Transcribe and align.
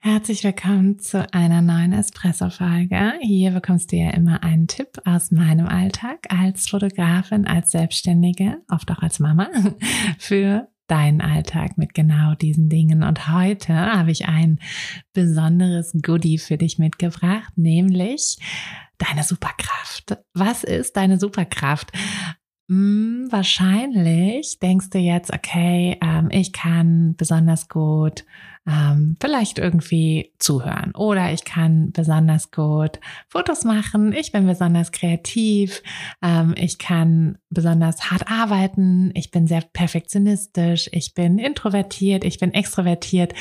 Herzlich 0.00 0.44
willkommen 0.44 1.00
zu 1.00 1.26
einer 1.34 1.60
neuen 1.60 1.92
Espresso-Folge. 1.92 3.14
Hier 3.20 3.50
bekommst 3.50 3.90
du 3.90 3.96
ja 3.96 4.10
immer 4.10 4.44
einen 4.44 4.68
Tipp 4.68 5.00
aus 5.04 5.32
meinem 5.32 5.66
Alltag 5.66 6.28
als 6.28 6.68
Fotografin, 6.68 7.48
als 7.48 7.72
Selbstständige, 7.72 8.58
oft 8.70 8.88
auch 8.92 9.00
als 9.00 9.18
Mama, 9.18 9.48
für 10.18 10.68
deinen 10.86 11.20
Alltag 11.20 11.78
mit 11.78 11.94
genau 11.94 12.36
diesen 12.36 12.68
Dingen. 12.68 13.02
Und 13.02 13.28
heute 13.32 13.74
habe 13.74 14.12
ich 14.12 14.28
ein 14.28 14.60
besonderes 15.14 15.92
Goodie 16.00 16.38
für 16.38 16.56
dich 16.56 16.78
mitgebracht, 16.78 17.52
nämlich 17.56 18.38
deine 18.98 19.24
Superkraft. 19.24 20.16
Was 20.32 20.62
ist 20.62 20.96
deine 20.96 21.18
Superkraft? 21.18 21.90
Hm, 22.70 23.26
wahrscheinlich 23.30 24.58
denkst 24.60 24.90
du 24.90 24.98
jetzt, 24.98 25.32
okay, 25.32 25.98
ähm, 26.02 26.28
ich 26.30 26.52
kann 26.52 27.16
besonders 27.16 27.68
gut 27.68 28.24
ähm, 28.68 29.16
vielleicht 29.20 29.58
irgendwie 29.58 30.34
zuhören. 30.38 30.92
Oder 30.94 31.32
ich 31.32 31.44
kann 31.44 31.90
besonders 31.92 32.50
gut 32.50 33.00
Fotos 33.28 33.64
machen, 33.64 34.12
ich 34.12 34.30
bin 34.30 34.46
besonders 34.46 34.92
kreativ, 34.92 35.82
ähm, 36.22 36.54
ich 36.56 36.78
kann 36.78 37.38
besonders 37.48 38.10
hart 38.10 38.30
arbeiten, 38.30 39.10
ich 39.14 39.30
bin 39.30 39.46
sehr 39.46 39.62
perfektionistisch, 39.62 40.90
ich 40.92 41.14
bin 41.14 41.38
introvertiert, 41.38 42.24
ich 42.24 42.38
bin 42.38 42.52
extrovertiert. 42.52 43.32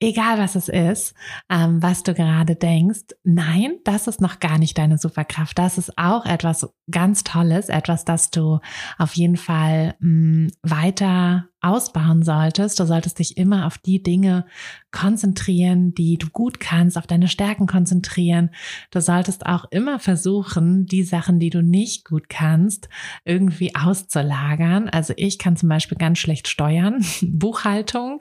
Egal 0.00 0.36
was 0.38 0.56
es 0.56 0.68
ist, 0.68 1.14
ähm, 1.48 1.80
was 1.80 2.02
du 2.02 2.12
gerade 2.12 2.56
denkst, 2.56 3.14
nein, 3.22 3.76
das 3.84 4.08
ist 4.08 4.20
noch 4.20 4.40
gar 4.40 4.58
nicht 4.58 4.76
deine 4.76 4.98
Superkraft. 4.98 5.56
Das 5.56 5.78
ist 5.78 5.96
auch 5.96 6.26
etwas 6.26 6.68
ganz 6.90 7.22
Tolles, 7.22 7.68
etwas, 7.68 8.04
das 8.04 8.30
du 8.30 8.58
auf 8.98 9.14
jeden 9.14 9.36
Fall 9.36 9.94
mh, 10.00 10.08
mm, 10.08 10.50
weiter 10.62 11.48
ausbauen 11.62 12.22
solltest. 12.22 12.78
Du 12.78 12.84
solltest 12.84 13.18
dich 13.18 13.36
immer 13.36 13.66
auf 13.66 13.78
die 13.78 14.02
Dinge 14.02 14.44
konzentrieren, 14.90 15.94
die 15.94 16.18
du 16.18 16.28
gut 16.28 16.60
kannst, 16.60 16.98
auf 16.98 17.06
deine 17.06 17.28
Stärken 17.28 17.66
konzentrieren. 17.66 18.50
Du 18.90 19.00
solltest 19.00 19.46
auch 19.46 19.64
immer 19.70 19.98
versuchen, 19.98 20.86
die 20.86 21.02
Sachen, 21.02 21.38
die 21.38 21.48
du 21.50 21.62
nicht 21.62 22.04
gut 22.04 22.28
kannst, 22.28 22.88
irgendwie 23.24 23.74
auszulagern. 23.74 24.90
Also 24.90 25.14
ich 25.16 25.38
kann 25.38 25.56
zum 25.56 25.70
Beispiel 25.70 25.96
ganz 25.96 26.18
schlecht 26.18 26.48
steuern, 26.48 27.02
Buchhaltung 27.22 28.18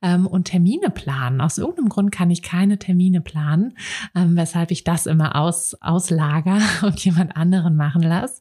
ähm, 0.00 0.26
und 0.26 0.44
Termine 0.44 0.90
planen. 0.90 1.40
Aus 1.40 1.58
irgendeinem 1.58 1.90
Grund 1.90 2.12
kann 2.12 2.30
ich 2.30 2.42
keine 2.42 2.78
Termine 2.78 3.20
planen, 3.20 3.76
ähm, 4.14 4.36
weshalb 4.36 4.70
ich 4.70 4.84
das 4.84 5.06
immer 5.06 5.36
aus, 5.36 5.74
auslager 5.80 6.60
und 6.82 7.04
jemand 7.04 7.36
anderen 7.36 7.76
machen 7.76 8.02
lasse, 8.02 8.40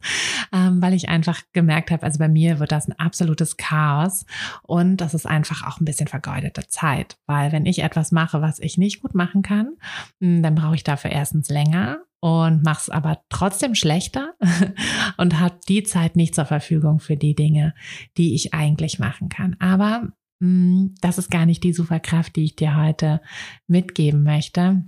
ähm, 0.54 0.82
weil 0.82 0.94
ich 0.94 1.10
einfach 1.10 1.42
gemerkt 1.52 1.92
habe, 1.92 2.04
also 2.04 2.20
bei 2.20 2.30
mir 2.30 2.60
wird 2.60 2.72
das 2.72 2.88
ein 2.88 2.98
absolutes 2.98 3.58
Chaos 3.58 4.26
und 4.64 4.98
das 4.98 5.14
ist 5.14 5.26
einfach 5.26 5.66
auch 5.68 5.80
ein 5.80 5.86
bisschen 5.86 6.08
vergeudete 6.08 6.68
Zeit, 6.68 7.18
weil 7.26 7.52
wenn 7.52 7.66
ich 7.66 7.80
etwas 7.80 8.12
mache, 8.12 8.42
was 8.42 8.60
ich 8.60 8.78
nicht 8.78 9.02
gut 9.02 9.16
machen 9.16 9.42
kann, 9.42 9.76
hm, 10.22 10.44
dann 10.44 10.56
brauche 10.56 10.76
ich 10.76 10.84
dafür 10.84 11.12
erstens 11.12 11.50
länger 11.50 12.00
und 12.20 12.64
mache 12.64 12.82
es 12.82 12.90
aber 12.90 13.22
trotzdem 13.30 13.76
schlechter 13.76 14.34
und 15.18 15.40
habe 15.40 15.60
die 15.68 15.84
Zeit 15.84 16.16
nicht 16.16 16.34
zur 16.34 16.46
Verfügung 16.46 17.00
für 17.00 17.18
die 17.18 17.36
Dinge, 17.36 17.76
die 18.18 18.36
ich 18.36 18.54
eigentlich 18.54 19.00
machen 19.00 19.30
kann. 19.30 19.56
Aber 19.60 20.10
hm, 20.42 20.96
das 21.02 21.18
ist 21.18 21.30
gar 21.30 21.46
nicht 21.46 21.64
die 21.64 21.74
Superkraft, 21.74 22.36
die 22.36 22.46
ich 22.46 22.56
dir 22.56 22.76
heute 22.76 23.22
mitgeben 23.68 24.24
möchte. 24.24 24.84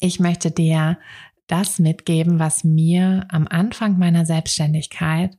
Ich 0.00 0.20
möchte 0.20 0.50
dir 0.50 0.98
das 1.46 1.78
mitgeben, 1.78 2.38
was 2.38 2.64
mir 2.64 3.26
am 3.28 3.46
Anfang 3.48 3.98
meiner 3.98 4.24
Selbstständigkeit 4.24 5.36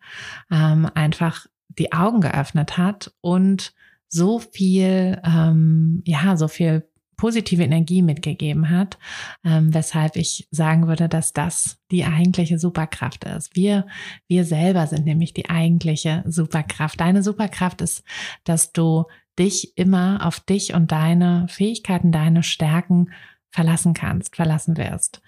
ähm, 0.52 0.90
einfach 0.94 1.48
die 1.70 1.92
Augen 1.92 2.22
geöffnet 2.22 2.78
hat 2.78 3.14
und 3.22 3.74
so 4.08 4.40
viel, 4.40 5.20
ähm, 5.26 6.04
ja, 6.06 6.38
so 6.38 6.48
viel 6.48 6.88
positive 7.18 7.64
Energie 7.64 8.02
mitgegeben 8.02 8.70
hat, 8.70 8.98
ähm, 9.46 9.74
weshalb 9.74 10.16
ich 10.16 10.48
sagen 10.52 10.88
würde, 10.88 11.08
dass 11.08 11.34
das 11.34 11.78
die 11.90 12.06
eigentliche 12.06 12.60
Superkraft 12.60 13.24
ist. 13.24 13.56
Wir, 13.56 13.88
wir 14.28 14.44
selber 14.46 14.88
sind 14.88 15.06
nämlich 15.06 15.34
die 15.34 15.50
eigentliche 15.50 16.24
Superkraft. 16.28 17.00
Deine 17.00 17.24
Superkraft 17.24 17.82
ist, 17.82 18.04
dass 18.44 18.74
du 18.74 19.06
dich 19.40 19.78
immer 19.78 20.26
auf 20.26 20.40
dich 20.42 20.74
und 20.74 20.92
deine 20.92 21.48
Fähigkeiten, 21.50 22.12
deine 22.12 22.44
Stärken 22.44 23.10
verlassen 23.54 23.94
kannst, 23.94 24.36
verlassen 24.36 24.78
wirst. 24.78 25.22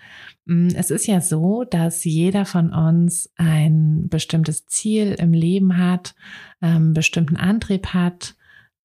Mm, 0.46 0.70
es 0.76 0.90
ist 0.90 1.06
ja 1.06 1.22
so, 1.22 1.64
dass 1.64 2.04
jeder 2.04 2.46
von 2.46 2.74
uns 2.74 3.32
ein 3.38 4.10
bestimmtes 4.10 4.66
Ziel 4.66 5.14
im 5.14 5.32
Leben 5.32 5.78
hat, 5.78 6.16
ähm, 6.60 6.94
bestimmten 6.94 7.38
Antrieb 7.38 7.94
hat, 7.94 8.36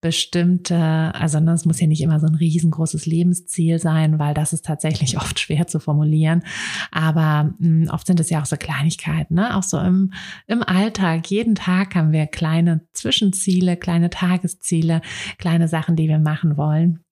bestimmte, 0.03 0.77
also 1.15 1.41
das 1.41 1.65
muss 1.65 1.81
ja 1.81 1.87
nicht 1.87 2.03
immer 2.03 2.21
so 2.21 2.27
ein 2.27 2.35
riesengroßes 2.35 3.07
Lebensziel 3.07 3.79
sein, 3.79 4.19
weil 4.19 4.35
das 4.35 4.53
ist 4.53 4.67
tatsächlich 4.67 5.17
oft 5.21 5.41
schwer 5.41 5.67
zu 5.67 5.81
formulieren. 5.81 6.43
Aber 6.91 7.55
mm, 7.59 7.89
oft 7.89 8.07
sind 8.07 8.21
es 8.21 8.29
ja 8.29 8.43
auch 8.43 8.47
so 8.47 8.57
Kleinigkeiten, 8.59 9.37
ne? 9.37 9.57
Auch 9.57 9.63
so 9.63 9.79
im, 9.79 10.13
im 10.49 10.63
Alltag. 10.63 11.31
Jeden 11.31 11.55
Tag 11.55 11.95
haben 11.95 12.13
wir 12.13 12.27
kleine 12.27 12.83
Zwischenziele, 12.93 13.79
kleine 13.79 14.11
Tagesziele, 14.11 15.01
kleine 15.39 15.67
Sachen, 15.67 15.97
die 15.97 16.09
wir 16.09 16.19
machen 16.19 16.59
wollen 16.59 17.03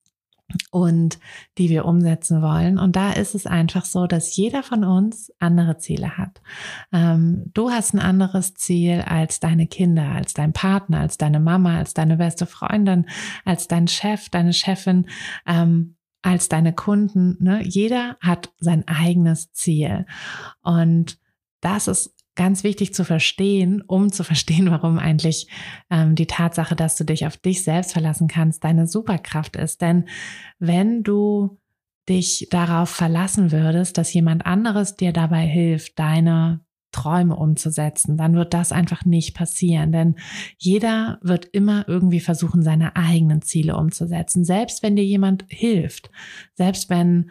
und 0.71 1.19
die 1.59 1.69
wir 1.69 1.85
umsetzen 1.85 2.41
wollen. 2.43 2.79
Und 2.79 2.97
da 2.97 3.13
ist 3.13 3.35
es 3.35 3.47
einfach 3.47 3.85
so, 3.85 4.07
dass 4.07 4.35
jeder 4.37 4.63
von 4.63 4.85
uns 4.85 5.33
andere 5.39 5.79
Ziele 5.79 6.17
hat. 6.17 6.41
Ähm, 6.93 7.51
du 7.55 7.71
hast 7.71 7.95
ein 7.95 8.01
anderes 8.01 8.55
Ziel 8.55 9.03
als 9.03 9.41
deine 9.41 9.67
Kinder, 9.67 10.11
als 10.13 10.35
dein 10.35 10.53
Partner, 10.53 11.01
als 11.01 11.19
deine 11.19 11.41
Mama, 11.41 11.77
als 11.77 11.95
deine 11.95 12.17
beste 12.17 12.47
Freundin, 12.47 13.07
als 13.45 13.69
dein 13.69 13.89
Chef, 13.89 14.31
deine 14.31 14.53
Chefin, 14.53 15.07
ähm, 15.47 15.97
als 16.23 16.49
deine 16.49 16.73
Kunden. 16.73 17.37
Ne? 17.41 17.63
Jeder 17.63 18.17
hat 18.21 18.53
sein 18.59 18.87
eigenes 18.89 19.53
Ziel. 19.53 20.07
Und 20.63 21.19
das 21.61 21.89
ist 21.89 22.18
ganz 22.39 22.65
wichtig 22.65 22.95
zu 22.95 23.05
verstehen, 23.05 23.83
um 23.87 24.11
zu 24.11 24.25
verstehen, 24.25 24.71
warum 24.71 24.99
eigentlich 24.99 25.49
ähm, 25.91 26.15
die 26.15 26.27
Tatsache, 26.27 26.75
dass 26.75 26.97
du 26.97 27.05
dich 27.05 27.27
auf 27.27 27.37
dich 27.37 27.63
selbst 27.63 27.93
verlassen 27.93 28.29
kannst, 28.29 28.65
deine 28.65 28.87
Superkraft 28.87 29.57
ist. 29.57 29.83
Denn 29.83 30.07
wenn 30.59 31.03
du 31.03 31.59
dich 32.09 32.49
darauf 32.51 32.89
verlassen 32.89 33.53
würdest, 33.53 33.99
dass 33.99 34.15
jemand 34.15 34.47
anderes 34.47 34.97
dir 34.97 35.13
dabei 35.13 35.47
hilft, 35.47 35.99
deine 35.99 36.61
Träume 36.91 37.37
umzusetzen, 37.37 38.17
dann 38.17 38.35
wird 38.35 38.55
das 38.55 38.73
einfach 38.73 39.05
nicht 39.05 39.37
passieren, 39.37 39.93
denn 39.93 40.15
jeder 40.57 41.19
wird 41.21 41.45
immer 41.45 41.87
irgendwie 41.87 42.21
versuchen, 42.21 42.63
seine 42.63 42.97
eigenen 42.97 43.43
Ziele 43.43 43.77
umzusetzen, 43.77 44.43
selbst 44.43 44.83
wenn 44.83 44.97
dir 44.97 45.05
jemand 45.05 45.45
hilft, 45.49 46.11
selbst 46.55 46.89
wenn 46.89 47.31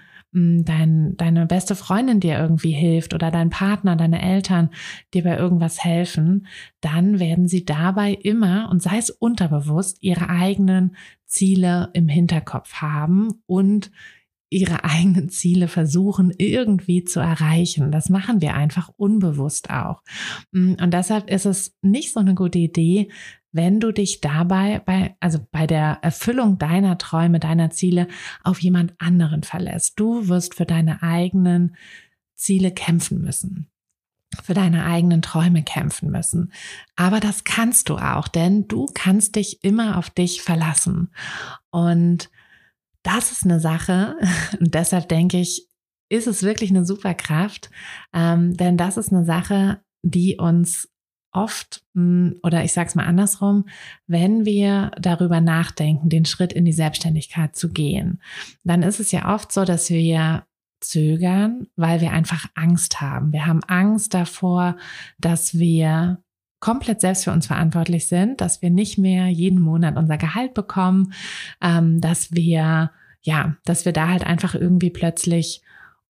dein, 0.66 1.16
deine 1.18 1.45
beste 1.45 1.75
Freundin 1.75 2.19
dir 2.19 2.38
irgendwie 2.38 2.72
hilft 2.72 3.13
oder 3.13 3.31
dein 3.31 3.50
Partner, 3.50 3.95
deine 3.95 4.22
Eltern 4.22 4.69
dir 5.13 5.24
bei 5.24 5.38
irgendwas 5.38 5.84
helfen, 5.84 6.48
dann 6.81 7.19
werden 7.19 7.48
sie 7.48 7.66
dabei 7.66 8.13
immer, 8.13 8.69
und 8.69 8.81
sei 8.81 8.98
es 8.98 9.10
unterbewusst, 9.10 9.98
ihre 10.01 10.30
eigenen 10.30 10.95
Ziele 11.25 11.89
im 11.94 12.07
Hinterkopf 12.07 12.75
haben 12.75 13.42
und 13.45 13.92
ihre 14.50 14.84
eigenen 14.86 15.30
Ziele 15.30 15.68
versuchen 15.68 16.31
irgendwie 16.38 17.04
zu 17.04 17.19
erreichen. 17.19 17.92
Das 17.92 18.10
machen 18.10 18.42
wir 18.42 18.56
einfach 18.56 18.90
unbewusst 18.98 19.69
auch. 19.69 20.01
Mm, 20.51 20.74
und 20.81 20.94
deshalb 20.94 21.30
ist 21.30 21.45
es 21.45 21.75
nicht 21.81 22.13
so 22.13 22.19
eine 22.19 22.36
gute 22.36 22.60
Idee, 22.60 23.10
wenn 23.57 23.80
du 23.80 23.92
dich 23.92 24.21
dabei 24.21 24.80
bei, 24.86 25.15
also 25.19 25.39
bei 25.51 25.68
der 25.68 26.00
Erfüllung 26.01 26.57
deiner 26.57 26.98
Träume, 26.98 27.39
deiner 27.39 27.71
Ziele 27.71 28.07
auf 28.44 28.62
jemand 28.62 28.94
anderen 29.00 29.44
verlässt. 29.44 30.00
Du 30.00 30.30
wirst 30.30 30.56
für 30.56 30.65
deine 30.65 31.04
eigenen 31.04 31.75
Ziele 32.36 32.71
kämpfen 32.71 33.21
müssen 33.21 33.69
für 34.44 34.54
deine 34.54 34.86
eigenen 34.86 35.21
Träume 35.21 35.63
kämpfen 35.63 36.12
müssen. 36.12 36.51
Aber 36.95 37.19
das 37.19 37.44
kannst 37.44 37.89
du 37.89 37.98
auch, 37.98 38.27
denn 38.27 38.68
du 38.68 38.88
kannst 38.94 39.36
dich 39.36 39.63
immer 39.63 39.98
auf 39.98 40.09
dich 40.09 40.42
verlassen. 40.42 41.09
Und 41.69 42.30
das 43.04 43.31
ist 43.31 43.45
eine 43.45 43.59
Sache, 43.59 44.15
und 44.59 44.74
deshalb 44.74 45.09
denke 45.09 45.39
ich, 45.39 45.68
ist 46.09 46.27
es 46.27 46.44
wirklich 46.44 46.69
eine 46.69 46.86
Superkraft, 46.86 47.69
ähm, 48.13 48.56
denn 48.56 48.77
das 48.77 48.98
ist 48.98 49.12
eine 49.12 49.25
Sache, 49.25 49.81
die 50.04 50.38
uns 50.38 50.89
oft, 51.44 51.84
hm, 51.94 52.39
oder 52.44 52.63
ich 52.63 52.74
sage 52.74 52.88
es 52.88 52.95
mal 52.95 53.06
andersrum, 53.06 53.66
wenn 54.07 54.45
wir 54.45 54.92
darüber 55.00 55.42
nachdenken, 55.42 56.10
den 56.10 56.25
Schritt 56.25 56.54
in 56.54 56.66
die 56.66 56.74
Selbstständigkeit 56.74 57.56
zu 57.56 57.69
gehen, 57.69 58.22
dann 58.63 58.84
ist 58.84 59.00
es 59.00 59.12
ja 59.12 59.34
oft 59.34 59.51
so, 59.51 59.66
dass 59.66 59.89
wir 59.89 60.44
zögern, 60.80 61.68
weil 61.75 62.01
wir 62.01 62.12
einfach 62.12 62.45
Angst 62.56 63.01
haben. 63.01 63.34
Wir 63.34 63.45
haben 63.45 63.63
Angst 63.63 64.13
davor, 64.13 64.78
dass 65.18 65.57
wir 65.57 66.22
komplett 66.60 67.01
selbst 67.01 67.24
für 67.24 67.31
uns 67.31 67.48
verantwortlich 67.48 68.07
sind, 68.07 68.42
dass 68.42 68.62
wir 68.62 68.69
nicht 68.69 68.98
mehr 68.98 69.28
jeden 69.28 69.60
Monat 69.60 69.98
unser 69.98 70.18
Gehalt 70.18 70.54
bekommen, 70.54 71.13
ähm, 71.62 72.01
dass 72.01 72.31
wir, 72.31 72.92
ja, 73.22 73.56
dass 73.66 73.86
wir 73.86 73.94
da 73.94 74.10
halt 74.10 74.25
einfach 74.25 74.56
irgendwie 74.56 74.90
plötzlich 74.90 75.62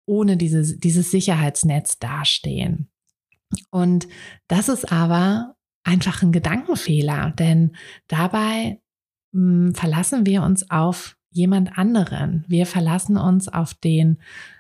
ohne 0.06 0.38
dieses, 0.38 0.80
dieses 0.80 1.12
Sicherheitsnetz 1.12 2.00
dastehen. 2.00 2.90
Und 3.70 4.08
das 4.48 4.70
ist 4.70 4.92
aber 4.92 5.56
einfach 5.84 6.22
ein 6.22 6.32
Gedankenfehler, 6.32 7.32
denn 7.32 7.76
dabei 8.08 8.82
mh, 9.32 9.68
hm, 9.68 9.76
verlassen 9.76 10.26
wir 10.26 10.44
uns 10.44 10.70
auf 10.70 11.18
jemand 11.32 11.78
anderen. 11.78 12.46
Wir 12.48 12.66
verlassen 12.66 13.18
uns 13.18 13.48
auf 13.48 13.74
den 13.74 14.18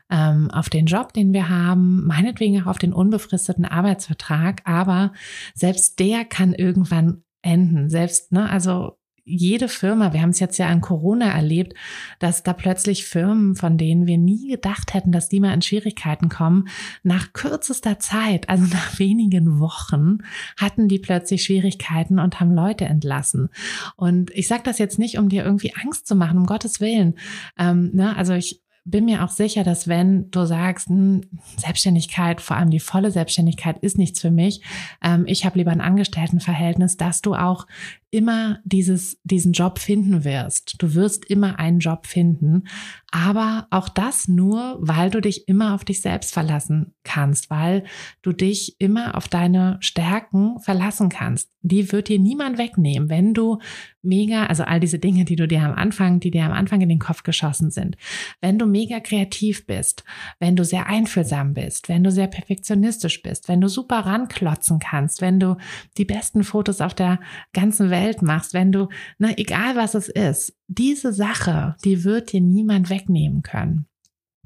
ähm, 0.09 0.49
auf 0.51 0.69
den 0.69 0.85
Job, 0.85 1.11
den 1.11 1.33
wir 1.33 1.49
haben, 1.49 2.05
meinetwegen 2.05 2.61
auch 2.61 2.67
auf 2.67 2.77
den 2.77 2.93
unbefristeten 2.93 3.65
Arbeitsvertrag, 3.65 4.61
aber 4.63 5.11
selbst 5.53 5.99
der 5.99 6.23
kann 6.23 6.53
irgendwann 6.53 7.23
enden. 7.41 7.89
Selbst, 7.89 8.31
ne, 8.31 8.49
also 8.49 8.97
jede 9.27 9.67
Firma, 9.67 10.13
wir 10.13 10.21
haben 10.21 10.29
es 10.29 10.39
jetzt 10.39 10.57
ja 10.57 10.67
an 10.67 10.79
Corona 10.79 11.29
erlebt, 11.31 11.73
dass 12.19 12.43
da 12.43 12.53
plötzlich 12.53 13.05
Firmen, 13.05 13.55
von 13.55 13.77
denen 13.77 14.07
wir 14.07 14.17
nie 14.17 14.47
gedacht 14.47 14.93
hätten, 14.93 15.11
dass 15.11 15.27
die 15.27 15.41
mal 15.41 15.53
in 15.53 15.61
Schwierigkeiten 15.61 16.29
kommen, 16.29 16.69
nach 17.03 17.33
kürzester 17.33 17.99
Zeit, 17.99 18.47
also 18.49 18.63
nach 18.71 18.97
wenigen 18.99 19.59
Wochen, 19.59 20.19
hatten 20.57 20.87
die 20.87 20.99
plötzlich 20.99 21.43
Schwierigkeiten 21.43 22.19
und 22.19 22.39
haben 22.39 22.53
Leute 22.53 22.85
entlassen. 22.85 23.49
Und 23.97 24.31
ich 24.31 24.47
sage 24.47 24.63
das 24.63 24.79
jetzt 24.79 24.97
nicht, 24.97 25.17
um 25.17 25.27
dir 25.27 25.43
irgendwie 25.43 25.73
Angst 25.75 26.07
zu 26.07 26.15
machen, 26.15 26.37
um 26.37 26.45
Gottes 26.45 26.79
Willen. 26.79 27.15
Ähm, 27.57 27.91
ne? 27.93 28.15
Also 28.15 28.33
ich 28.33 28.61
bin 28.87 29.03
mir 29.03 29.23
auch 29.23 29.29
sicher, 29.29 29.65
dass 29.65 29.89
wenn 29.89 30.31
du 30.31 30.45
sagst, 30.45 30.87
hm, 30.87 31.21
Selbstständigkeit, 31.57 32.39
vor 32.39 32.55
allem 32.55 32.69
die 32.69 32.79
volle 32.79 33.11
Selbstständigkeit 33.11 33.77
ist 33.79 33.97
nichts 33.97 34.21
für 34.21 34.31
mich, 34.31 34.61
ähm, 35.03 35.25
ich 35.27 35.45
habe 35.45 35.57
lieber 35.57 35.71
ein 35.71 35.81
Angestelltenverhältnis, 35.81 36.95
dass 36.95 37.21
du 37.21 37.35
auch 37.35 37.67
immer 38.09 38.59
dieses, 38.63 39.19
diesen 39.23 39.51
Job 39.51 39.79
finden 39.79 40.23
wirst. 40.23 40.75
Du 40.79 40.93
wirst 40.93 41.25
immer 41.25 41.59
einen 41.59 41.79
Job 41.79 42.07
finden. 42.07 42.63
Aber 43.11 43.67
auch 43.69 43.89
das 43.89 44.27
nur, 44.27 44.77
weil 44.79 45.09
du 45.09 45.21
dich 45.21 45.47
immer 45.47 45.73
auf 45.73 45.83
dich 45.83 46.01
selbst 46.01 46.33
verlassen 46.33 46.93
kannst, 47.03 47.49
weil 47.49 47.83
du 48.21 48.31
dich 48.33 48.75
immer 48.79 49.15
auf 49.15 49.27
deine 49.27 49.77
Stärken 49.81 50.59
verlassen 50.59 51.09
kannst. 51.09 51.49
Die 51.61 51.91
wird 51.91 52.07
dir 52.07 52.19
niemand 52.19 52.57
wegnehmen, 52.57 53.09
wenn 53.09 53.33
du 53.33 53.59
mega, 54.01 54.45
also 54.45 54.63
all 54.63 54.79
diese 54.79 54.99
Dinge, 54.99 55.25
die 55.25 55.35
du 55.35 55.47
dir 55.47 55.63
am 55.63 55.73
Anfang, 55.73 56.19
die 56.19 56.31
dir 56.31 56.45
am 56.45 56.53
Anfang 56.53 56.79
in 56.81 56.89
den 56.89 56.99
Kopf 56.99 57.23
geschossen 57.23 57.71
sind. 57.71 57.97
Wenn 58.39 58.57
du 58.57 58.65
mega 58.65 58.99
kreativ 58.99 59.65
bist, 59.65 60.03
wenn 60.39 60.55
du 60.55 60.63
sehr 60.63 60.87
einfühlsam 60.87 61.53
bist, 61.53 61.89
wenn 61.89 62.03
du 62.03 62.11
sehr 62.11 62.27
perfektionistisch 62.27 63.21
bist, 63.21 63.49
wenn 63.49 63.59
du 63.59 63.67
super 63.67 63.99
ranklotzen 63.99 64.79
kannst, 64.79 65.21
wenn 65.21 65.39
du 65.39 65.57
die 65.97 66.05
besten 66.05 66.43
Fotos 66.43 66.79
auf 66.79 66.93
der 66.93 67.19
ganzen 67.51 67.89
Welt 67.89 67.96
Welt 67.97 68.21
machst, 68.21 68.53
wenn 68.53 68.71
du, 68.71 68.87
na, 69.17 69.29
ne, 69.29 69.37
egal 69.37 69.75
was 69.75 69.95
es 69.95 70.09
ist, 70.09 70.55
diese 70.67 71.13
Sache, 71.13 71.75
die 71.83 72.03
wird 72.03 72.31
dir 72.31 72.41
niemand 72.41 72.89
wegnehmen 72.89 73.41
können. 73.41 73.87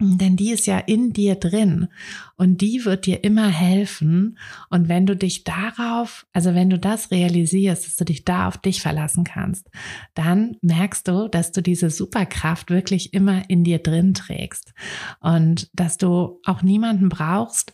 Denn 0.04 0.36
die 0.36 0.50
ist 0.50 0.66
ja 0.66 0.80
in 0.80 1.14
dir 1.14 1.36
drin 1.36 1.88
und 2.36 2.62
die 2.62 2.86
wird 2.86 3.06
dir 3.06 3.24
immer 3.24 3.50
helfen. 3.50 4.40
Und 4.72 4.90
wenn 4.90 5.06
du 5.06 5.16
dich 5.16 5.44
darauf, 5.44 6.26
also 6.34 6.56
wenn 6.56 6.72
du 6.72 6.80
das 6.80 7.12
realisierst, 7.12 7.86
dass 7.86 7.96
du 7.98 8.06
dich 8.06 8.26
da 8.26 8.48
auf 8.48 8.58
dich 8.58 8.82
verlassen 8.82 9.24
kannst, 9.24 9.70
dann 10.16 10.58
merkst 10.62 11.08
du, 11.08 11.28
dass 11.28 11.52
du 11.52 11.62
diese 11.62 11.92
Superkraft 11.92 12.72
wirklich 12.72 13.14
immer 13.14 13.48
in 13.48 13.64
dir 13.64 13.78
drin 13.78 14.16
trägst 14.16 14.74
und 15.20 15.70
dass 15.74 15.98
du 15.98 16.40
auch 16.46 16.64
niemanden 16.64 17.10
brauchst, 17.10 17.74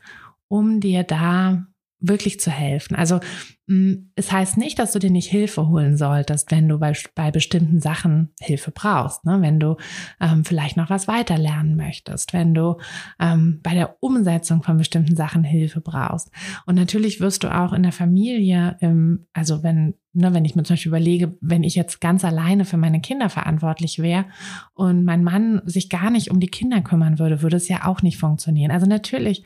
um 0.50 0.82
dir 0.82 1.04
da 1.04 1.66
wirklich 2.00 2.40
zu 2.40 2.52
helfen. 2.52 2.96
Also 2.96 3.20
mm, 3.68 3.94
es 4.16 4.32
heißt 4.32 4.58
nicht, 4.58 4.78
dass 4.80 4.92
du 4.92 5.00
dir 5.00 5.10
nicht 5.10 5.30
Hilfe 5.30 5.68
holen 5.68 5.98
solltest, 5.98 6.52
wenn 6.52 6.70
du 6.70 6.78
bei, 6.78 6.94
bei 7.16 7.32
bestimmten 7.32 7.80
Sachen 7.80 8.34
Hilfe 8.40 8.72
brauchst. 8.72 9.26
Ne? 9.26 9.42
Wenn 9.42 9.60
du 9.60 9.78
ähm, 10.22 10.46
vielleicht 10.46 10.78
noch 10.78 10.90
was 10.90 11.08
weiterlernen 11.08 11.76
möchtest, 11.76 12.34
wenn 12.34 12.54
du 12.54 12.78
ähm, 13.20 13.60
bei 13.64 13.74
der 13.74 13.98
Umsetzung 14.00 14.64
von 14.64 14.78
bestimmten 14.78 15.16
Sachen 15.16 15.44
Hilfe 15.44 15.82
brauchst. 15.82 16.30
Und 16.66 16.76
natürlich 16.76 17.20
wirst 17.20 17.44
du 17.44 17.54
auch 17.54 17.74
in 17.74 17.84
der 17.84 17.92
Familie, 17.92 18.78
ähm, 18.82 19.26
also 19.34 19.64
wenn 19.64 19.96
ne, 20.18 20.34
wenn 20.34 20.46
ich 20.46 20.56
mir 20.56 20.64
zum 20.64 20.74
Beispiel 20.74 20.90
überlege, 20.90 21.38
wenn 21.42 21.64
ich 21.64 21.76
jetzt 21.76 22.02
ganz 22.02 22.26
alleine 22.26 22.66
für 22.66 22.78
meine 22.78 23.00
Kinder 23.02 23.30
verantwortlich 23.30 24.00
wäre 24.00 24.26
und 24.74 25.06
mein 25.06 25.24
Mann 25.24 25.62
sich 25.66 25.90
gar 25.90 26.10
nicht 26.10 26.32
um 26.32 26.40
die 26.40 26.48
Kinder 26.48 26.82
kümmern 26.82 27.20
würde, 27.20 27.42
würde 27.42 27.58
es 27.58 27.68
ja 27.68 27.86
auch 27.86 28.02
nicht 28.02 28.18
funktionieren. 28.18 28.72
Also 28.72 28.88
natürlich 28.88 29.44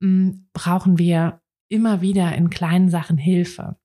mh, 0.00 0.08
mm, 0.08 0.46
brauchen 0.52 0.98
wir 0.98 1.40
immer 1.68 2.00
wieder 2.00 2.34
in 2.34 2.50
kleinen 2.50 2.88
Sachen 2.88 3.18
Hilfe. 3.18 3.76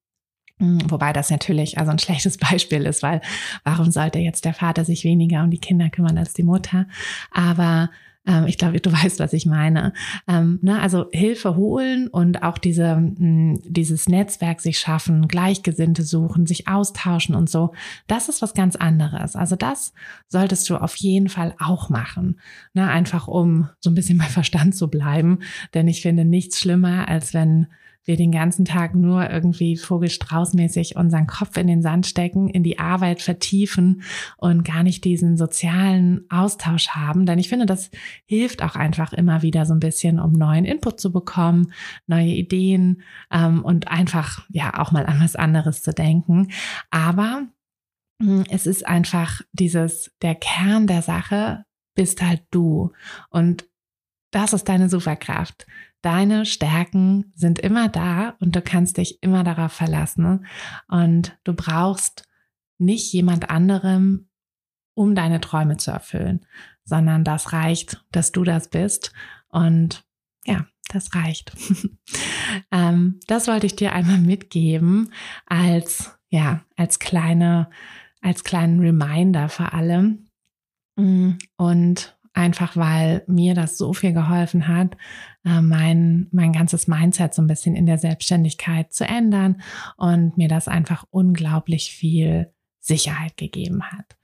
Hm, 0.58 0.80
wobei 0.92 1.14
das 1.14 1.30
natürlich 1.30 1.78
also 1.78 1.92
ein 1.92 2.00
schlechtes 2.00 2.38
Beispiel 2.52 2.86
ist, 2.86 3.02
weil 3.04 3.22
warum 3.64 3.92
sollte 3.92 4.20
jetzt 4.20 4.46
der 4.46 4.54
Vater 4.54 4.86
sich 4.86 5.04
weniger 5.04 5.44
um 5.44 5.52
die 5.52 5.60
Kinder 5.60 5.90
kümmern 5.90 6.18
als 6.18 6.34
die 6.34 6.44
Mutter? 6.44 6.88
Aber 7.32 7.90
ähm, 8.26 8.46
ich 8.48 8.58
glaube, 8.58 8.80
du 8.80 8.92
weißt, 9.04 9.20
was 9.20 9.34
ich 9.34 9.46
meine. 9.46 9.94
Ähm, 10.28 10.60
ne, 10.62 10.80
also 10.80 11.08
Hilfe 11.12 11.56
holen 11.56 12.08
und 12.08 12.44
auch 12.44 12.58
diese, 12.58 12.96
mh, 12.96 13.20
hm, 13.20 13.60
dieses 13.66 14.08
Netzwerk 14.08 14.62
sich 14.62 14.80
schaffen, 14.80 15.28
Gleichgesinnte 15.28 16.04
suchen, 16.04 16.46
sich 16.46 16.68
austauschen 16.68 17.36
und 17.36 17.50
so. 17.50 17.74
Das 18.08 18.30
ist 18.30 18.42
was 18.42 18.54
ganz 18.54 18.76
anderes. 18.76 19.36
Also 19.36 19.56
das 19.56 19.94
solltest 20.28 20.70
du 20.70 20.78
auf 20.78 20.96
jeden 20.96 21.30
Fall 21.30 21.56
auch 21.60 21.90
machen. 21.90 22.40
Ne, 22.74 22.88
einfach 22.88 23.28
um 23.28 23.70
so 23.80 23.90
ein 23.90 23.96
bisschen 23.96 24.18
bei 24.20 24.26
Verstand 24.26 24.76
zu 24.76 24.90
bleiben. 24.90 25.40
Denn 25.74 25.88
ich 25.88 26.02
finde 26.02 26.26
nichts 26.26 26.60
schlimmer, 26.60 27.08
als 27.08 27.34
wenn 27.34 27.68
wir 28.06 28.18
den 28.18 28.32
ganzen 28.32 28.66
Tag 28.66 28.96
nur 28.96 29.30
irgendwie 29.30 29.78
vogelstraußmäßig 29.78 30.96
unseren 30.96 31.28
Kopf 31.28 31.58
in 31.58 31.68
den 31.68 31.82
Sand 31.82 32.08
stecken, 32.08 32.50
in 32.50 32.64
die 32.64 32.80
Arbeit 32.80 33.22
vertiefen 33.22 34.02
und 34.38 34.64
gar 34.64 34.84
nicht 34.84 35.04
diesen 35.04 35.38
sozialen 35.38 36.26
Austausch 36.30 36.90
haben. 36.90 37.26
Denn 37.26 37.40
ich 37.40 37.50
finde, 37.50 37.66
das 37.66 37.92
hilft 38.26 38.64
auch 38.64 38.76
einfach 38.76 39.14
immer 39.14 39.42
wieder 39.42 39.66
so 39.66 39.74
ein 39.74 39.80
bisschen, 39.80 40.20
um 40.20 40.32
neuen 40.32 40.66
Input 40.66 41.00
zu 41.00 41.12
bekommen, 41.12 41.74
neue 42.08 42.30
Ideen 42.30 43.04
ähm, 43.32 43.64
und 43.64 43.90
einfach 43.90 44.46
ja 44.50 44.80
auch 44.80 44.92
mal 44.92 45.06
an 45.06 45.20
was 45.22 45.36
anderes 45.36 45.84
zu 45.84 45.94
denken. 45.94 46.50
Aber 46.90 47.48
hm, 48.22 48.44
es 48.50 48.66
ist 48.66 48.88
einfach 48.88 49.42
dieses, 49.54 50.12
der 50.22 50.36
Kern 50.36 50.88
der 50.88 51.02
Sache 51.02 51.66
bist 51.96 52.22
halt 52.22 52.44
du. 52.52 52.92
Und 53.30 53.68
das 54.32 54.54
ist 54.54 54.70
deine 54.70 54.90
Superkraft. 54.90 55.66
Deine 56.02 56.46
Stärken 56.46 57.32
sind 57.36 57.60
immer 57.60 57.90
da 57.90 58.36
und 58.40 58.56
du 58.56 58.62
kannst 58.62 58.98
dich 58.98 59.22
immer 59.22 59.44
darauf 59.44 59.74
verlassen. 59.74 60.46
Und 60.88 61.38
du 61.44 61.54
brauchst 61.54 62.24
nicht 62.78 63.12
jemand 63.12 63.50
anderem, 63.50 64.30
um 64.94 65.16
deine 65.16 65.42
Träume 65.42 65.78
zu 65.78 65.92
erfüllen, 65.92 66.46
sondern 66.86 67.24
das 67.24 67.54
reicht, 67.54 68.04
dass 68.12 68.32
du 68.32 68.44
das 68.44 68.70
bist. 68.70 69.14
Und 69.50 70.06
ja, 70.46 70.66
das 70.90 71.14
reicht. 71.16 71.52
ähm, 72.72 73.20
das 73.28 73.48
wollte 73.48 73.66
ich 73.66 73.76
dir 73.76 73.94
einmal 73.94 74.20
mitgeben 74.20 75.14
als, 75.46 76.18
ja, 76.30 76.66
als 76.76 77.00
kleine, 77.00 77.70
als 78.22 78.44
kleinen 78.44 78.80
Reminder 78.80 79.50
für 79.50 79.74
alle. 79.74 80.18
Mm, 80.96 81.32
und 81.58 82.19
einfach 82.40 82.78
weil 82.78 83.24
mir 83.28 83.54
das 83.54 83.78
so 83.78 83.94
viel 83.94 84.14
geholfen 84.14 84.68
hat, 84.68 84.96
äh, 85.46 85.62
mein, 85.62 86.28
mein 86.32 86.54
ganzes 86.54 86.88
Mindset 86.88 87.34
so 87.34 87.42
ein 87.42 87.48
bisschen 87.48 87.76
in 87.76 87.86
der 87.86 87.98
Selbstständigkeit 87.98 88.94
zu 88.94 89.06
ändern 89.06 89.62
und 89.98 90.38
mir 90.38 90.48
das 90.48 90.68
einfach 90.68 91.06
unglaublich 91.12 91.92
viel 91.92 92.52
Sicherheit 92.80 93.36
gegeben 93.36 93.84
hat. 93.84 94.18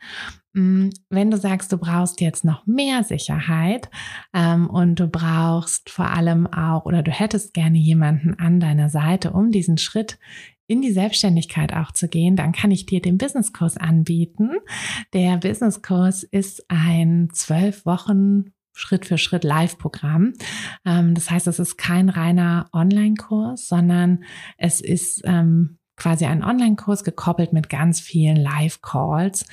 Mm, 0.54 0.90
wenn 1.10 1.30
du 1.30 1.38
sagst, 1.38 1.72
du 1.74 1.78
brauchst 1.78 2.22
jetzt 2.22 2.46
noch 2.46 2.66
mehr 2.66 3.04
Sicherheit 3.04 3.90
ähm, 4.34 4.70
und 4.70 5.00
du 5.00 5.08
brauchst 5.08 5.90
vor 5.90 6.10
allem 6.10 6.48
auch 6.48 6.86
oder 6.86 7.04
du 7.04 7.12
hättest 7.12 7.54
gerne 7.54 7.78
jemanden 7.78 8.34
an 8.36 8.62
deiner 8.62 8.90
Seite, 8.90 9.32
um 9.32 9.52
diesen 9.52 9.78
Schritt 9.78 10.18
in 10.68 10.82
die 10.82 10.92
Selbstständigkeit 10.92 11.74
auch 11.74 11.92
zu 11.92 12.08
gehen, 12.08 12.36
dann 12.36 12.52
kann 12.52 12.72
ich 12.72 12.86
dir 12.86 13.02
den 13.02 13.18
Businesskurs 13.18 13.78
anbieten. 13.78 14.52
Der 15.14 15.38
Businesskurs 15.38 16.24
ist 16.24 16.66
ein 16.70 17.30
zwölf 17.34 17.86
Wochen 17.86 18.52
Schritt 18.74 19.06
für 19.06 19.18
Schritt 19.18 19.44
Live-Programm. 19.44 20.34
Ähm, 20.86 21.16
das 21.16 21.32
heißt, 21.32 21.48
es 21.48 21.60
ist 21.60 21.78
kein 21.78 22.10
reiner 22.10 22.68
Online-Kurs, 22.74 23.68
sondern 23.68 24.24
es 24.58 24.82
ist 24.82 25.22
ähm, 25.24 25.78
quasi 25.96 26.26
ein 26.26 26.44
Online-Kurs 26.44 27.04
gekoppelt 27.04 27.54
mit 27.54 27.70
ganz 27.70 28.02
vielen 28.02 28.36
Live-Calls. 28.36 29.46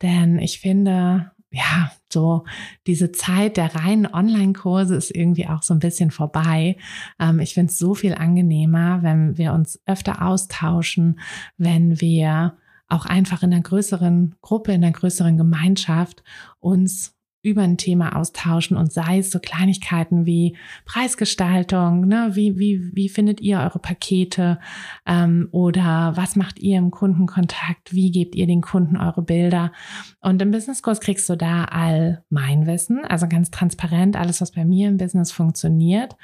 Denn 0.00 0.38
ich 0.38 0.60
finde, 0.60 1.32
ja, 1.50 1.92
so 2.12 2.44
diese 2.86 3.12
Zeit 3.12 3.56
der 3.56 3.74
reinen 3.74 4.06
Online-Kurse 4.06 4.96
ist 4.96 5.14
irgendwie 5.14 5.46
auch 5.46 5.62
so 5.62 5.74
ein 5.74 5.80
bisschen 5.80 6.10
vorbei. 6.10 6.76
Ähm, 7.18 7.40
ich 7.40 7.54
finde 7.54 7.70
es 7.70 7.78
so 7.78 7.94
viel 7.94 8.14
angenehmer, 8.14 9.02
wenn 9.02 9.38
wir 9.38 9.52
uns 9.52 9.80
öfter 9.86 10.26
austauschen, 10.26 11.20
wenn 11.56 12.00
wir 12.00 12.56
auch 12.88 13.06
einfach 13.06 13.42
in 13.42 13.52
einer 13.52 13.62
größeren 13.62 14.34
Gruppe, 14.40 14.72
in 14.72 14.84
einer 14.84 14.92
größeren 14.92 15.36
Gemeinschaft 15.36 16.22
uns 16.58 17.14
über 17.42 17.62
ein 17.62 17.78
Thema 17.78 18.16
austauschen 18.16 18.76
und 18.76 18.92
sei 18.92 19.18
es 19.18 19.30
so 19.30 19.38
Kleinigkeiten 19.38 20.26
wie 20.26 20.56
Preisgestaltung, 20.84 22.06
ne? 22.06 22.30
wie, 22.34 22.58
wie, 22.58 22.90
wie 22.94 23.08
findet 23.08 23.40
ihr 23.40 23.60
eure 23.60 23.78
Pakete 23.78 24.58
ähm, 25.06 25.48
oder 25.50 26.12
was 26.16 26.36
macht 26.36 26.58
ihr 26.58 26.76
im 26.76 26.90
Kundenkontakt, 26.90 27.94
wie 27.94 28.10
gebt 28.10 28.34
ihr 28.34 28.46
den 28.46 28.60
Kunden 28.60 28.98
eure 28.98 29.22
Bilder. 29.22 29.72
Und 30.20 30.42
im 30.42 30.50
Businesskurs 30.50 31.00
kriegst 31.00 31.28
du 31.30 31.36
da 31.36 31.64
all 31.64 32.24
mein 32.28 32.66
Wissen, 32.66 33.04
also 33.06 33.26
ganz 33.26 33.50
transparent, 33.50 34.16
alles, 34.16 34.42
was 34.42 34.52
bei 34.52 34.66
mir 34.66 34.88
im 34.88 34.98
Business 34.98 35.32
funktioniert 35.32 36.16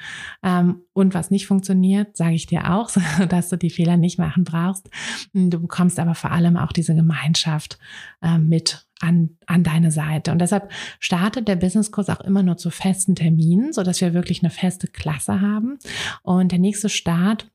ähm, 0.43 0.81
und 0.93 1.15
was 1.15 1.31
nicht 1.31 1.47
funktioniert, 1.47 2.15
sage 2.15 2.35
ich 2.35 2.45
dir 2.45 2.73
auch, 2.73 2.91
dass 3.29 3.49
du 3.49 3.57
die 3.57 3.71
Fehler 3.71 3.97
nicht 3.97 4.19
machen 4.19 4.43
brauchst. 4.43 4.89
Du 5.33 5.59
bekommst 5.59 5.99
aber 5.99 6.13
vor 6.13 6.31
allem 6.31 6.57
auch 6.57 6.71
diese 6.71 6.93
Gemeinschaft 6.93 7.79
äh, 8.21 8.37
mit 8.37 8.86
an, 8.99 9.37
an 9.45 9.63
deine 9.63 9.91
Seite. 9.91 10.31
Und 10.31 10.39
deshalb 10.39 10.71
startet 10.99 11.47
der 11.47 11.55
Businesskurs 11.55 12.09
auch 12.09 12.21
immer 12.21 12.43
nur 12.43 12.57
zu 12.57 12.69
festen 12.69 13.15
Terminen, 13.15 13.73
so 13.73 13.83
dass 13.83 14.01
wir 14.01 14.13
wirklich 14.13 14.43
eine 14.43 14.49
feste 14.49 14.87
Klasse 14.87 15.41
haben. 15.41 15.77
Und 16.23 16.51
der 16.51 16.59
nächste 16.59 16.89
Start 16.89 17.49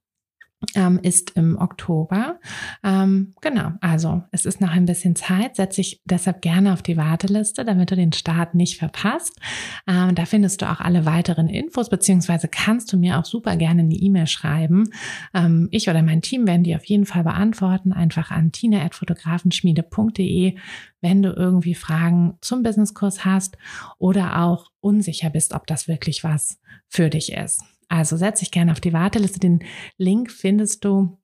ähm, 0.74 0.98
ist 1.02 1.32
im 1.36 1.58
Oktober. 1.58 2.38
Ähm, 2.84 3.34
genau, 3.40 3.72
also 3.80 4.22
es 4.30 4.46
ist 4.46 4.60
noch 4.60 4.70
ein 4.70 4.86
bisschen 4.86 5.16
Zeit. 5.16 5.56
Setze 5.56 5.80
ich 5.80 6.00
deshalb 6.04 6.42
gerne 6.42 6.72
auf 6.72 6.82
die 6.82 6.96
Warteliste, 6.96 7.64
damit 7.64 7.90
du 7.90 7.96
den 7.96 8.12
Start 8.12 8.54
nicht 8.54 8.78
verpasst. 8.78 9.38
Ähm, 9.86 10.14
da 10.14 10.24
findest 10.24 10.62
du 10.62 10.70
auch 10.70 10.80
alle 10.80 11.04
weiteren 11.04 11.48
Infos, 11.48 11.90
beziehungsweise 11.90 12.48
kannst 12.48 12.92
du 12.92 12.96
mir 12.96 13.18
auch 13.18 13.24
super 13.24 13.56
gerne 13.56 13.82
eine 13.82 13.94
E-Mail 13.94 14.26
schreiben. 14.26 14.90
Ähm, 15.34 15.68
ich 15.70 15.88
oder 15.88 16.02
mein 16.02 16.22
Team 16.22 16.46
werden 16.46 16.64
die 16.64 16.76
auf 16.76 16.84
jeden 16.84 17.06
Fall 17.06 17.24
beantworten. 17.24 17.92
Einfach 17.92 18.30
an 18.30 18.52
tina.fotografenschmiede.de, 18.52 20.56
wenn 21.00 21.22
du 21.22 21.32
irgendwie 21.32 21.74
Fragen 21.74 22.34
zum 22.40 22.62
Businesskurs 22.62 23.24
hast 23.24 23.56
oder 23.98 24.42
auch 24.42 24.70
unsicher 24.80 25.30
bist, 25.30 25.54
ob 25.54 25.66
das 25.66 25.88
wirklich 25.88 26.24
was 26.24 26.60
für 26.88 27.10
dich 27.10 27.32
ist. 27.32 27.62
Also 27.92 28.16
setz 28.16 28.40
dich 28.40 28.50
gerne 28.50 28.72
auf 28.72 28.80
die 28.80 28.94
Warteliste. 28.94 29.38
Den 29.38 29.62
Link 29.98 30.30
findest 30.30 30.86
du 30.86 31.18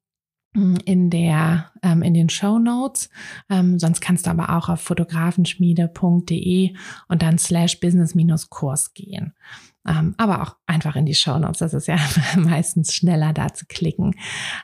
hm, 0.54 0.76
in 0.84 1.08
der 1.08 1.72
ähm, 1.82 2.02
in 2.02 2.12
den 2.12 2.28
Show 2.28 2.58
Notes. 2.58 3.08
Ähm, 3.48 3.78
sonst 3.78 4.02
kannst 4.02 4.26
du 4.26 4.30
aber 4.30 4.54
auch 4.54 4.68
auf 4.68 4.82
fotografenschmiede.de 4.82 6.76
und 7.08 7.22
dann 7.22 7.38
slash 7.38 7.80
business-kurs 7.80 8.92
gehen. 8.92 9.34
Ähm, 9.88 10.14
aber 10.18 10.42
auch 10.42 10.57
einfach 10.66 10.97
in 10.97 11.07
die 11.07 11.14
Show 11.14 11.38
Notes. 11.38 11.59
Das 11.59 11.73
ist 11.73 11.88
ja 11.88 11.99
meistens 12.37 12.95
schneller 12.95 13.33
da 13.33 13.54
zu 13.54 13.64
klicken. 13.66 14.14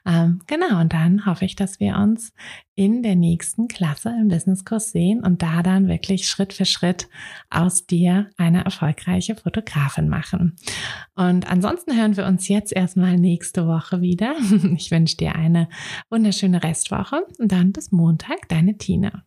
Ähm, 0.07 0.43
genau. 0.47 0.81
Und 0.81 0.93
dann 0.93 1.25
hoffe 1.25 1.45
ich, 1.47 1.57
dass 1.57 1.81
wir 1.81 1.97
uns 1.97 2.33
in 2.75 3.03
der 3.03 3.15
nächsten 3.15 3.69
Klasse 3.69 4.11
im 4.21 4.29
Businesskurs 4.29 4.91
sehen 4.91 5.25
und 5.25 5.43
da 5.43 5.63
dann 5.63 5.89
wirklich 5.89 6.29
Schritt 6.29 6.53
für 6.53 6.65
Schritt 6.65 7.09
aus 7.49 7.87
dir 7.87 8.31
eine 8.37 8.65
erfolgreiche 8.65 9.37
Fotografin 9.37 10.09
machen. 10.09 10.57
Und 11.15 11.51
ansonsten 11.51 11.97
hören 11.97 12.17
wir 12.17 12.27
uns 12.27 12.49
jetzt 12.49 12.73
erstmal 12.73 13.17
nächste 13.17 13.67
Woche 13.67 14.01
wieder. 14.01 14.35
Ich 14.77 14.91
wünsche 14.91 15.17
dir 15.17 15.37
eine 15.37 15.69
wunderschöne 16.11 16.63
Restwoche 16.63 17.25
und 17.39 17.53
dann 17.53 17.73
bis 17.73 17.93
Montag, 17.93 18.49
deine 18.49 18.77
Tina. 18.77 19.25